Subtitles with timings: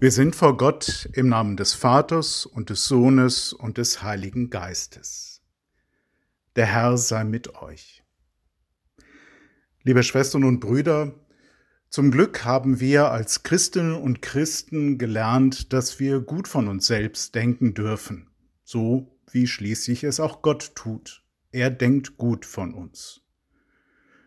[0.00, 5.42] Wir sind vor Gott im Namen des Vaters und des Sohnes und des Heiligen Geistes.
[6.56, 8.02] Der Herr sei mit euch.
[9.82, 11.12] Liebe Schwestern und Brüder,
[11.90, 17.34] zum Glück haben wir als Christinnen und Christen gelernt, dass wir gut von uns selbst
[17.34, 18.30] denken dürfen,
[18.64, 21.26] so wie schließlich es auch Gott tut.
[21.52, 23.20] Er denkt gut von uns.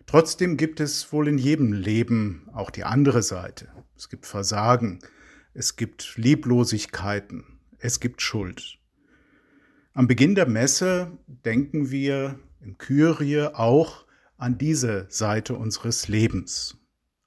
[0.06, 3.70] Trotzdem gibt es wohl in jedem Leben auch die andere Seite.
[3.98, 5.00] Es gibt Versagen,
[5.54, 8.80] es gibt Lieblosigkeiten, es gibt Schuld.
[9.94, 14.06] Am Beginn der Messe denken wir im Kyrie auch
[14.38, 16.78] an diese Seite unseres Lebens.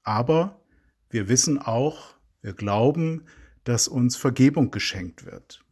[0.03, 0.61] Aber
[1.09, 3.23] wir wissen auch, wir glauben,
[3.63, 5.63] dass uns Vergebung geschenkt wird.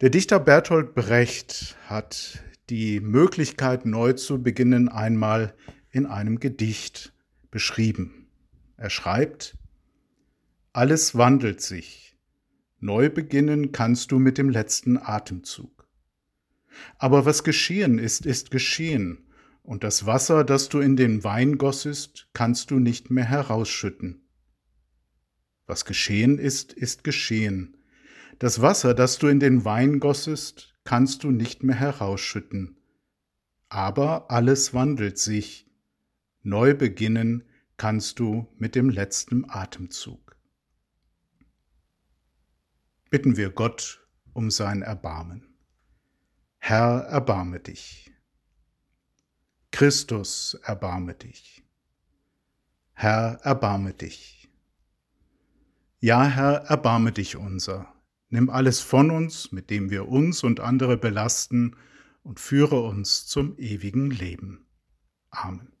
[0.00, 5.54] Der Dichter Bertolt Brecht hat die Möglichkeit, neu zu beginnen, einmal
[5.90, 7.12] in einem Gedicht
[7.50, 8.28] beschrieben.
[8.76, 9.56] Er schreibt,
[10.76, 12.16] alles wandelt sich.
[12.80, 15.88] Neu beginnen kannst du mit dem letzten Atemzug.
[16.98, 19.24] Aber was geschehen ist, ist geschehen,
[19.62, 24.26] und das Wasser, das du in den Wein gossest, kannst du nicht mehr herausschütten.
[25.66, 27.76] Was geschehen ist, ist geschehen.
[28.40, 32.76] Das Wasser, das du in den Wein gossest, kannst du nicht mehr herausschütten.
[33.68, 35.70] Aber alles wandelt sich.
[36.42, 37.44] Neu beginnen
[37.76, 40.23] kannst du mit dem letzten Atemzug
[43.14, 45.46] bitten wir Gott um sein Erbarmen.
[46.58, 48.12] Herr, erbarme dich.
[49.70, 51.64] Christus, erbarme dich.
[52.92, 54.50] Herr, erbarme dich.
[56.00, 57.86] Ja, Herr, erbarme dich unser.
[58.30, 61.76] Nimm alles von uns, mit dem wir uns und andere belasten,
[62.24, 64.66] und führe uns zum ewigen Leben.
[65.30, 65.72] Amen.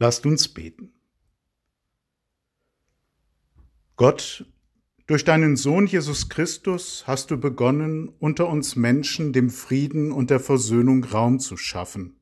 [0.00, 0.92] Lasst uns beten.
[3.94, 4.44] Gott,
[5.06, 10.40] durch deinen Sohn Jesus Christus hast du begonnen, unter uns Menschen dem Frieden und der
[10.40, 12.16] Versöhnung Raum zu schaffen.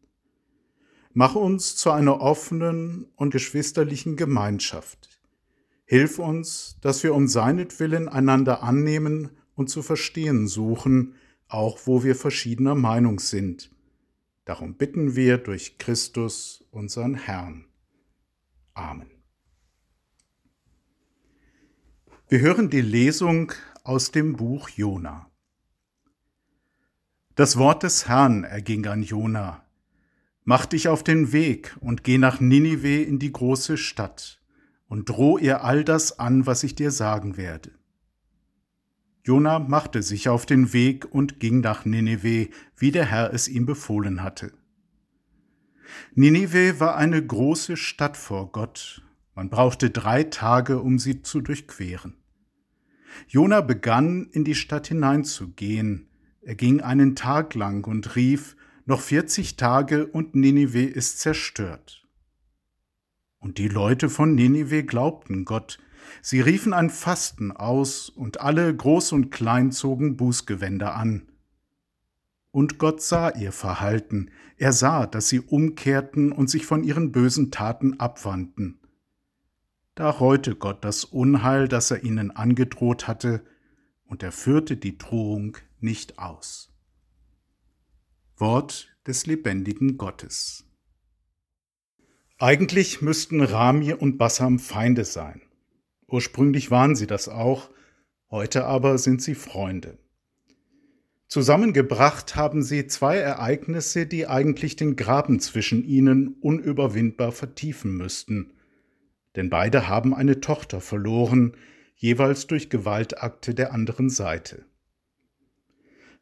[1.14, 5.08] Mach uns zu einer offenen und geschwisterlichen Gemeinschaft.
[5.86, 11.14] Hilf uns, dass wir um seinetwillen einander annehmen und zu verstehen suchen,
[11.48, 13.70] auch wo wir verschiedener Meinung sind.
[14.44, 17.66] Darum bitten wir durch Christus, unseren Herrn.
[18.74, 19.13] Amen.
[22.34, 23.52] Wir hören die Lesung
[23.84, 25.30] aus dem Buch Jona.
[27.36, 29.64] Das Wort des Herrn erging an Jona.
[30.42, 34.42] Mach dich auf den Weg und geh nach Ninive in die große Stadt
[34.88, 37.70] und droh ihr all das an, was ich dir sagen werde.
[39.22, 43.64] Jona machte sich auf den Weg und ging nach Ninive, wie der Herr es ihm
[43.64, 44.52] befohlen hatte.
[46.16, 49.04] Ninive war eine große Stadt vor Gott
[49.34, 52.14] man brauchte drei Tage, um sie zu durchqueren.
[53.28, 56.08] Jona begann, in die Stadt hineinzugehen.
[56.42, 58.56] Er ging einen Tag lang und rief,
[58.86, 62.06] noch vierzig Tage und Ninive ist zerstört.
[63.38, 65.78] Und die Leute von Ninive glaubten Gott.
[66.22, 71.28] Sie riefen ein Fasten aus, und alle groß und klein zogen Bußgewänder an.
[72.50, 77.50] Und Gott sah ihr Verhalten, er sah, dass sie umkehrten und sich von ihren bösen
[77.50, 78.78] Taten abwandten.
[79.94, 83.44] Da reute Gott das Unheil, das er ihnen angedroht hatte,
[84.06, 86.72] und er führte die Drohung nicht aus.
[88.36, 90.64] Wort des lebendigen Gottes.
[92.38, 95.42] Eigentlich müssten Rami und Bassam Feinde sein.
[96.08, 97.70] Ursprünglich waren sie das auch,
[98.30, 99.98] heute aber sind sie Freunde.
[101.28, 108.50] Zusammengebracht haben sie zwei Ereignisse, die eigentlich den Graben zwischen ihnen unüberwindbar vertiefen müssten–
[109.36, 111.56] denn beide haben eine Tochter verloren,
[111.96, 114.64] jeweils durch Gewaltakte der anderen Seite.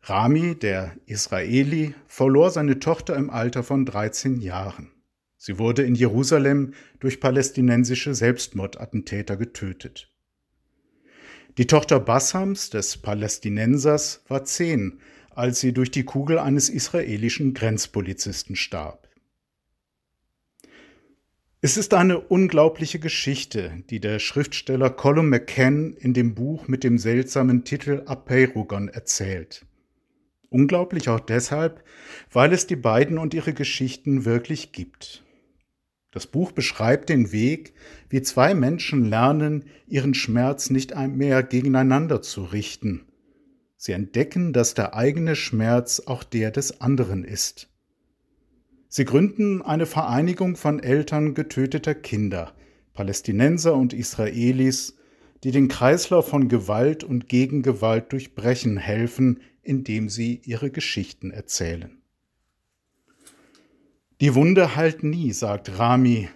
[0.02, 4.90] Rami, der Israeli, verlor seine Tochter im Alter von 13 Jahren.
[5.36, 10.12] Sie wurde in Jerusalem durch palästinensische Selbstmordattentäter getötet.
[11.58, 15.00] Die Tochter Bassams, des Palästinensers, war zehn,
[15.30, 19.01] als sie durch die Kugel eines israelischen Grenzpolizisten starb.
[21.64, 26.98] Es ist eine unglaubliche Geschichte, die der Schriftsteller Colum McCann in dem Buch mit dem
[26.98, 29.64] seltsamen Titel Apeirogon erzählt.
[30.50, 31.84] Unglaublich auch deshalb,
[32.32, 35.22] weil es die beiden und ihre Geschichten wirklich gibt.
[36.10, 37.74] Das Buch beschreibt den Weg,
[38.08, 43.06] wie zwei Menschen lernen, ihren Schmerz nicht mehr gegeneinander zu richten.
[43.76, 47.71] Sie entdecken, dass der eigene Schmerz auch der des anderen ist.
[48.94, 52.52] Sie gründen eine Vereinigung von Eltern getöteter Kinder,
[52.92, 54.98] Palästinenser und Israelis,
[55.42, 62.02] die den Kreislauf von Gewalt und Gegengewalt durchbrechen helfen, indem sie ihre Geschichten erzählen.
[64.20, 66.28] Die Wunde heilt nie, sagt Rami.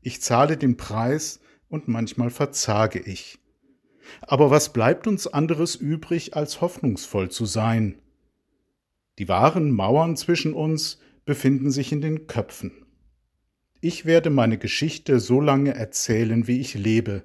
[0.00, 3.38] Ich zahle den Preis und manchmal verzage ich.
[4.22, 7.98] Aber was bleibt uns anderes übrig, als hoffnungsvoll zu sein?
[9.18, 12.72] Die wahren Mauern zwischen uns befinden sich in den Köpfen.
[13.82, 17.22] Ich werde meine Geschichte so lange erzählen, wie ich lebe.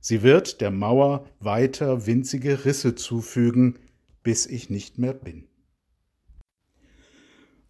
[0.00, 3.78] Sie wird der Mauer weiter winzige Risse zufügen,
[4.22, 5.48] bis ich nicht mehr bin.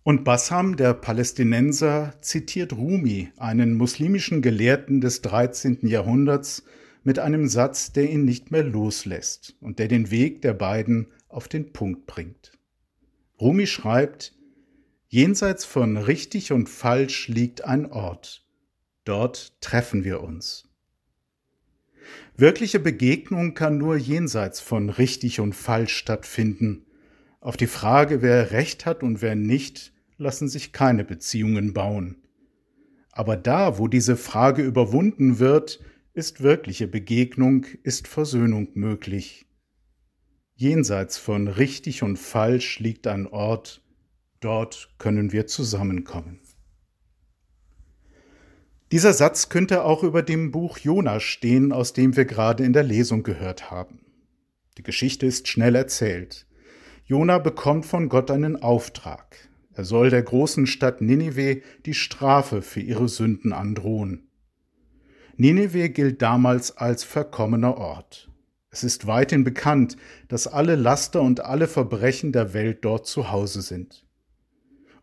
[0.04, 5.80] Und Bassam, der Palästinenser, zitiert Rumi, einen muslimischen Gelehrten des 13.
[5.88, 6.62] Jahrhunderts,
[7.02, 11.48] mit einem Satz, der ihn nicht mehr loslässt und der den Weg der beiden auf
[11.48, 12.52] den Punkt bringt.
[13.40, 14.35] Rumi schreibt,
[15.16, 18.46] Jenseits von richtig und falsch liegt ein Ort.
[19.06, 20.68] Dort treffen wir uns.
[22.36, 26.84] Wirkliche Begegnung kann nur jenseits von richtig und falsch stattfinden.
[27.40, 32.18] Auf die Frage, wer recht hat und wer nicht, lassen sich keine Beziehungen bauen.
[33.10, 35.80] Aber da, wo diese Frage überwunden wird,
[36.12, 39.46] ist wirkliche Begegnung, ist Versöhnung möglich.
[40.56, 43.82] Jenseits von richtig und falsch liegt ein Ort,
[44.40, 46.40] dort können wir zusammenkommen.
[48.92, 52.84] Dieser Satz könnte auch über dem Buch Jona stehen, aus dem wir gerade in der
[52.84, 54.00] Lesung gehört haben.
[54.78, 56.46] Die Geschichte ist schnell erzählt.
[57.04, 59.48] Jona bekommt von Gott einen Auftrag.
[59.74, 64.30] Er soll der großen Stadt Ninive die Strafe für ihre Sünden androhen.
[65.36, 68.30] Nineveh gilt damals als verkommener Ort.
[68.70, 69.96] Es ist weithin bekannt,
[70.28, 74.05] dass alle Laster und alle Verbrechen der Welt dort zu Hause sind.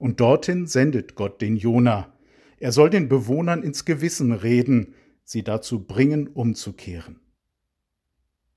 [0.03, 2.11] Und dorthin sendet Gott den Jona.
[2.57, 7.21] Er soll den Bewohnern ins Gewissen reden, sie dazu bringen, umzukehren.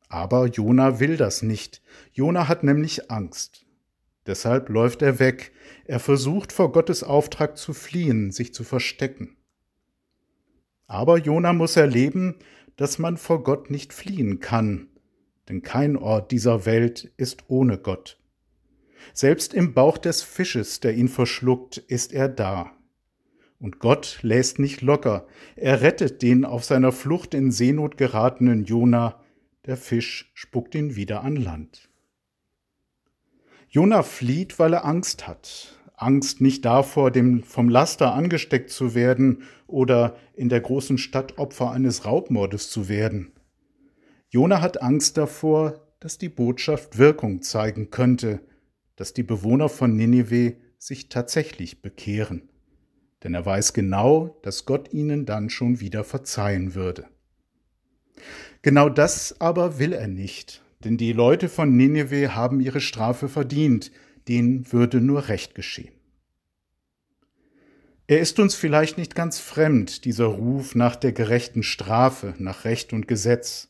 [0.08, 1.82] Aber Jona will das nicht.
[2.12, 3.64] Jona hat nämlich Angst.
[4.26, 5.52] Deshalb läuft er weg.
[5.84, 9.36] Er versucht vor Gottes Auftrag zu fliehen, sich zu verstecken.
[10.88, 12.40] Aber Jona muss erleben,
[12.74, 14.88] dass man vor Gott nicht fliehen kann,
[15.48, 18.18] denn kein Ort dieser Welt ist ohne Gott.
[19.12, 22.72] Selbst im Bauch des Fisches, der ihn verschluckt, ist er da.
[23.58, 25.26] Und Gott lässt nicht locker,
[25.56, 29.20] er rettet den auf seiner Flucht in Seenot geratenen Jona,
[29.64, 31.88] der Fisch spuckt ihn wieder an Land.
[33.68, 39.42] Jona flieht, weil er Angst hat, Angst nicht davor, dem, vom Laster angesteckt zu werden
[39.66, 43.32] oder in der großen Stadt Opfer eines Raubmordes zu werden.
[44.28, 48.40] Jona hat Angst davor, dass die Botschaft Wirkung zeigen könnte,
[48.96, 52.48] dass die Bewohner von Ninive sich tatsächlich bekehren.
[53.22, 57.06] Denn er weiß genau, dass Gott ihnen dann schon wieder verzeihen würde.
[58.62, 63.92] Genau das aber will er nicht, denn die Leute von Ninive haben ihre Strafe verdient,
[64.28, 65.92] denen würde nur Recht geschehen.
[68.08, 72.92] Er ist uns vielleicht nicht ganz fremd, dieser Ruf nach der gerechten Strafe, nach Recht
[72.92, 73.68] und Gesetz.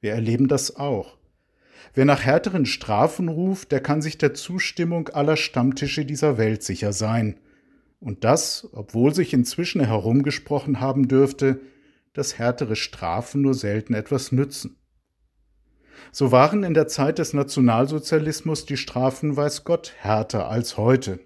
[0.00, 1.15] Wir erleben das auch.
[1.94, 6.92] Wer nach härteren Strafen ruft, der kann sich der Zustimmung aller Stammtische dieser Welt sicher
[6.92, 7.38] sein.
[8.00, 11.60] Und das, obwohl sich inzwischen herumgesprochen haben dürfte,
[12.12, 14.78] dass härtere Strafen nur selten etwas nützen.
[16.12, 21.20] So waren in der Zeit des Nationalsozialismus die Strafen weiß Gott härter als heute.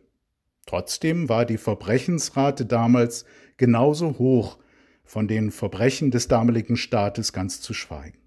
[0.66, 3.24] Trotzdem war die Verbrechensrate damals
[3.56, 4.58] genauso hoch,
[5.04, 8.19] von den Verbrechen des damaligen Staates ganz zu schweigen.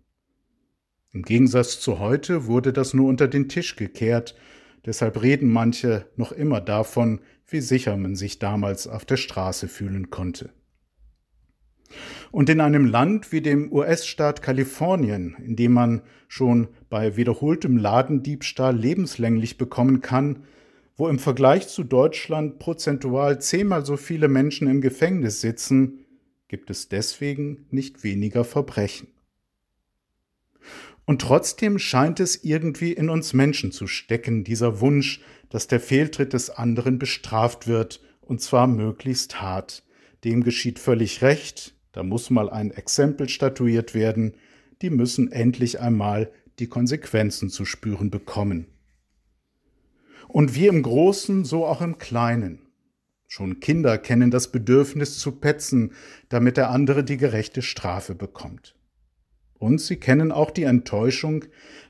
[1.14, 4.36] Im Gegensatz zu heute wurde das nur unter den Tisch gekehrt,
[4.84, 10.10] deshalb reden manche noch immer davon, wie sicher man sich damals auf der Straße fühlen
[10.10, 10.50] konnte.
[12.32, 18.76] Und in einem Land wie dem US-Staat Kalifornien, in dem man schon bei wiederholtem Ladendiebstahl
[18.76, 20.46] lebenslänglich bekommen kann,
[20.96, 26.06] wo im Vergleich zu Deutschland prozentual zehnmal so viele Menschen im Gefängnis sitzen,
[26.48, 29.10] gibt es deswegen nicht weniger Verbrechen.
[31.06, 36.34] Und trotzdem scheint es irgendwie in uns Menschen zu stecken, dieser Wunsch, dass der Fehltritt
[36.34, 39.84] des anderen bestraft wird, und zwar möglichst hart.
[40.24, 44.36] Dem geschieht völlig recht, da muss mal ein Exempel statuiert werden,
[44.82, 48.68] die müssen endlich einmal die Konsequenzen zu spüren bekommen.
[50.30, 52.60] Und wie im Großen, so auch im Kleinen.
[53.28, 55.94] Schon Kinder kennen das Bedürfnis zu petzen,
[56.30, 58.76] damit der andere die gerechte Strafe bekommt.
[59.64, 61.46] Und sie kennen auch die Enttäuschung,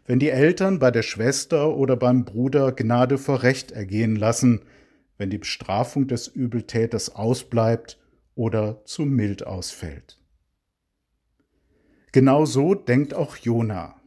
[0.06, 4.62] wenn die Eltern bei der Schwester oder beim Bruder Gnade vor Recht ergehen lassen,
[5.18, 8.00] wenn die Bestrafung des Übeltäters ausbleibt
[8.36, 10.22] oder zu mild ausfällt.
[12.12, 14.00] Genau so denkt auch Jona.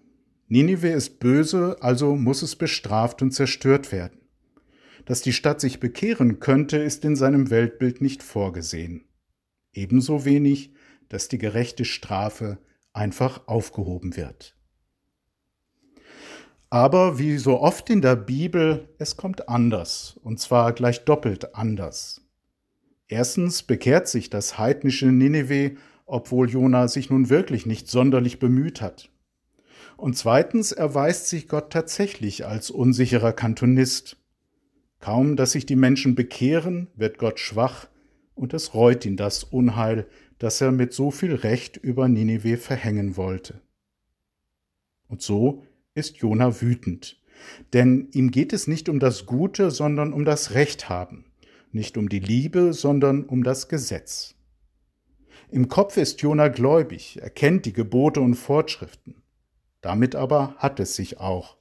[0.46, 4.20] Ninive ist böse, also muss es bestraft und zerstört werden.
[5.06, 9.08] Dass die Stadt sich bekehren könnte, ist in seinem Weltbild nicht vorgesehen.
[9.72, 10.72] Ebenso wenig,
[11.08, 12.58] dass die gerechte Strafe
[12.96, 14.56] einfach aufgehoben wird.
[16.68, 22.22] Aber wie so oft in der Bibel, es kommt anders, und zwar gleich doppelt anders.
[23.08, 25.76] Erstens bekehrt sich das heidnische Nineveh,
[26.06, 29.10] obwohl Jona sich nun wirklich nicht sonderlich bemüht hat.
[29.96, 34.16] Und zweitens erweist sich Gott tatsächlich als unsicherer Kantonist.
[35.00, 37.86] Kaum, dass sich die Menschen bekehren, wird Gott schwach,
[38.34, 40.06] und es reut ihn das Unheil,
[40.38, 43.60] das er mit so viel Recht über Ninive verhängen wollte.
[45.08, 45.62] Und so
[45.94, 47.20] ist Jona wütend,
[47.72, 51.24] denn ihm geht es nicht um das Gute, sondern um das Recht haben,
[51.72, 54.34] nicht um die Liebe, sondern um das Gesetz.
[55.50, 59.22] Im Kopf ist Jona gläubig, er kennt die Gebote und Fortschriften.
[59.80, 61.56] Damit aber hat es sich auch.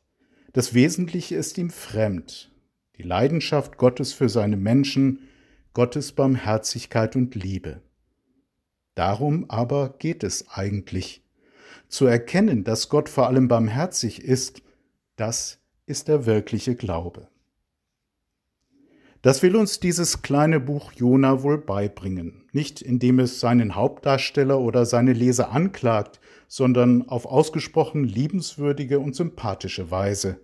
[0.54, 2.52] Das Wesentliche ist ihm fremd,
[2.98, 5.28] die Leidenschaft Gottes für seine Menschen,
[5.74, 7.82] Gottes Barmherzigkeit und Liebe.
[8.96, 11.24] Darum aber geht es eigentlich.
[11.88, 14.64] Zu erkennen, dass Gott vor allem barmherzig ist,
[15.16, 17.28] das ist der wirkliche Glaube.
[19.22, 24.86] Das will uns dieses kleine Buch Jona wohl beibringen, nicht indem es seinen Hauptdarsteller oder
[24.86, 30.40] seine Leser anklagt, sondern auf ausgesprochen liebenswürdige und sympathische Weise,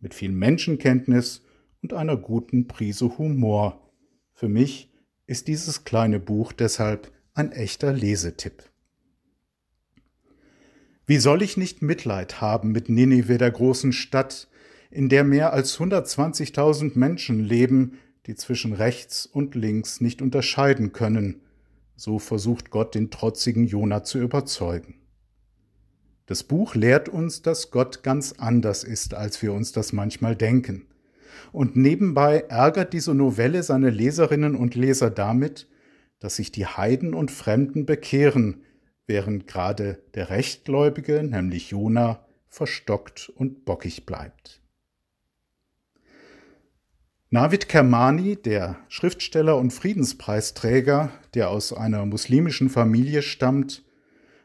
[0.00, 1.42] mit viel Menschenkenntnis
[1.80, 3.88] und einer guten Prise Humor.
[4.32, 4.92] Für mich
[5.26, 8.62] ist dieses kleine Buch deshalb ein echter Lesetipp.
[11.04, 14.48] Wie soll ich nicht Mitleid haben mit Ninive, der großen Stadt,
[14.90, 21.42] in der mehr als 120.000 Menschen leben, die zwischen rechts und links nicht unterscheiden können,
[21.96, 25.00] so versucht Gott den trotzigen Jona zu überzeugen.
[26.26, 30.86] Das Buch lehrt uns, dass Gott ganz anders ist, als wir uns das manchmal denken.
[31.50, 35.66] Und nebenbei ärgert diese Novelle seine Leserinnen und Leser damit,
[36.24, 38.62] dass sich die Heiden und Fremden bekehren,
[39.06, 44.62] während gerade der Rechtgläubige, nämlich Jona, verstockt und bockig bleibt.
[47.28, 53.84] Navid Kermani, der Schriftsteller und Friedenspreisträger, der aus einer muslimischen Familie stammt,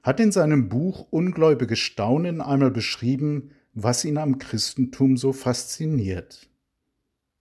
[0.04, 6.50] hat in seinem Buch Ungläubige Staunen einmal beschrieben, was ihn am Christentum so fasziniert.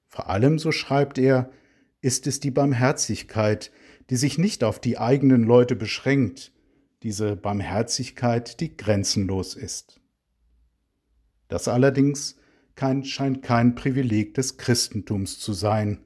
[0.07, 1.51] Vor allem, so schreibt er,
[2.01, 3.73] ist es die Barmherzigkeit,
[4.11, 6.53] die sich nicht auf die eigenen Leute beschränkt,
[7.03, 10.01] diese Barmherzigkeit, die grenzenlos ist.
[11.49, 12.37] Das allerdings
[12.75, 16.01] kein, scheint kein Privileg des Christentums zu sein.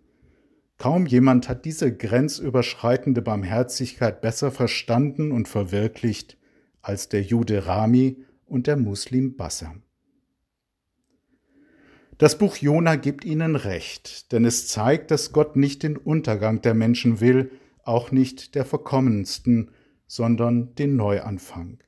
[0.78, 6.38] Kaum jemand hat diese grenzüberschreitende Barmherzigkeit besser verstanden und verwirklicht
[6.80, 9.82] als der Jude Rami und der Muslim Bassam.
[12.18, 16.74] Das Buch Jona gibt ihnen recht, denn es zeigt, dass Gott nicht den Untergang der
[16.74, 17.50] Menschen will,
[17.84, 19.70] auch nicht der verkommensten,
[20.06, 21.82] sondern den Neuanfang.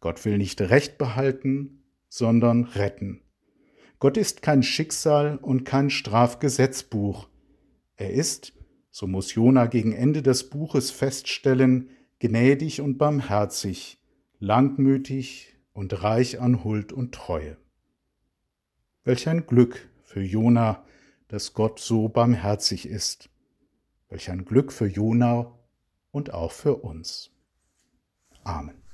[0.00, 3.22] Gott will nicht Recht behalten, sondern retten.
[3.98, 7.28] Gott ist kein Schicksal und kein Strafgesetzbuch.
[7.96, 8.52] Er ist,
[8.90, 11.90] so muss Jona gegen Ende des Buches feststellen,
[12.20, 14.00] gnädig und barmherzig,
[14.38, 17.56] langmütig und reich an Huld und Treue.
[19.04, 20.84] Welch ein Glück für Jona,
[21.28, 23.30] dass Gott so barmherzig ist.
[24.08, 25.52] Welch ein Glück für Jona
[26.10, 27.30] und auch für uns.
[28.44, 28.87] Amen.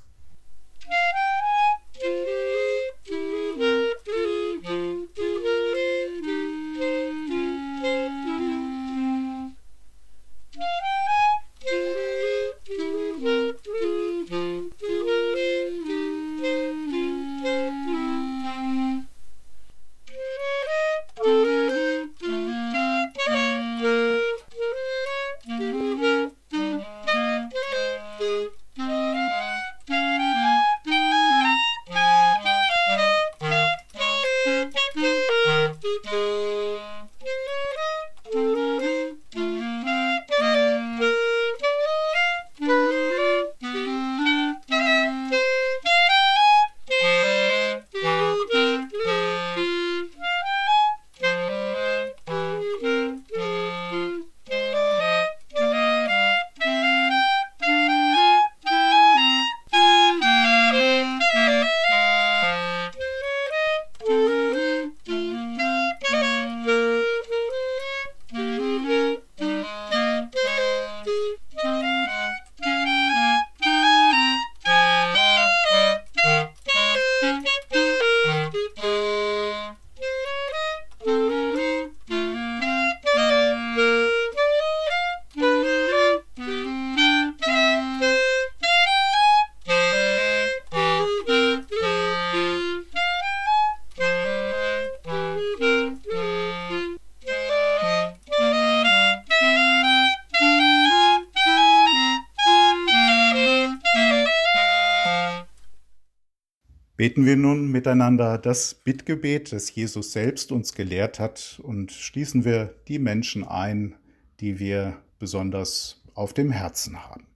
[107.05, 112.77] Beten wir nun miteinander das Bittgebet, das Jesus selbst uns gelehrt hat, und schließen wir
[112.89, 113.95] die Menschen ein,
[114.41, 117.27] die wir besonders auf dem Herzen haben.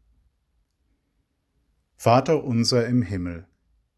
[1.99, 3.47] Vater unser im Himmel,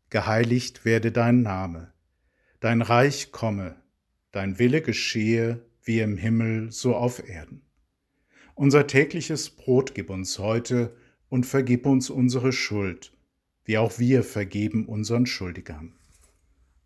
[0.08, 1.92] geheiligt werde dein Name,
[2.58, 3.76] dein Reich komme,
[4.32, 7.62] dein Wille geschehe, wie im Himmel so auf Erden.
[8.56, 10.96] Unser tägliches Brot gib uns heute
[11.28, 13.12] und vergib uns unsere Schuld,
[13.70, 15.92] wie auch wir vergeben unseren Schuldigern.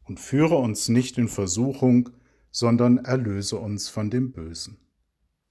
[0.03, 2.11] Und führe uns nicht in Versuchung,
[2.51, 4.77] sondern erlöse uns von dem Bösen.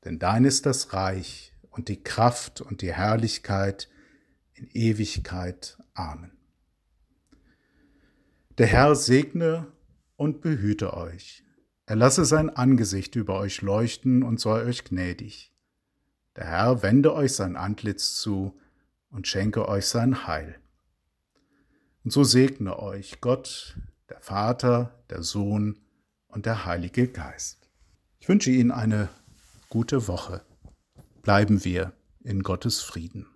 [0.06, 3.90] Denn dein ist das Reich und die Kraft und die Herrlichkeit
[4.54, 5.80] in Ewigkeit.
[5.96, 6.34] Amen.
[8.60, 9.66] Der Herr segne
[10.16, 11.44] und behüte euch.
[11.88, 15.52] Er lasse sein Angesicht über euch leuchten und sei euch gnädig.
[16.36, 18.54] Der Herr wende euch sein Antlitz zu
[19.10, 20.60] und schenke euch sein Heil.
[22.04, 23.78] Und so segne euch Gott,
[24.10, 25.80] der Vater, der Sohn
[26.28, 27.70] und der Heilige Geist.
[28.20, 29.10] Ich wünsche Ihnen eine
[29.70, 30.42] gute Woche.
[31.22, 33.33] Bleiben wir in Gottes Frieden.